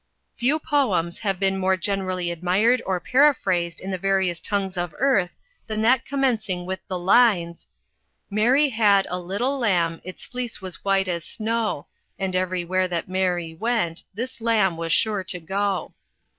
Few 0.35 0.57
poems 0.57 1.19
have 1.19 1.39
been 1.39 1.59
more 1.59 1.77
generally 1.77 2.31
admired 2.31 2.81
or 2.87 2.99
paraphrased 2.99 3.79
in 3.79 3.91
the 3.91 3.99
various 3.99 4.39
tongues 4.39 4.75
of 4.75 4.95
earth 4.97 5.37
than 5.67 5.83
that 5.83 6.07
commencing 6.07 6.65
with 6.65 6.79
the 6.87 6.97
lines 6.97 7.67
"Mary 8.27 8.69
had 8.69 9.05
a 9.11 9.19
little 9.19 9.59
lamb, 9.59 10.01
Its 10.03 10.25
fleece 10.25 10.59
was 10.59 10.83
white 10.83 11.07
as 11.07 11.23
snow, 11.23 11.85
And 12.17 12.35
everywhere 12.35 12.87
that 12.87 13.09
Mary 13.09 13.53
went 13.53 14.01
This 14.11 14.41
lamb 14.41 14.75
was 14.75 14.91
sure 14.91 15.23
to 15.25 15.39
go." 15.39 15.93